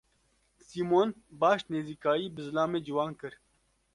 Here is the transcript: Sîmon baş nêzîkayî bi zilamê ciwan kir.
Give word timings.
Sîmon 0.67 1.09
baş 1.41 1.59
nêzîkayî 1.71 2.27
bi 2.35 2.41
zilamê 2.45 2.79
ciwan 2.85 3.11
kir. 3.19 3.33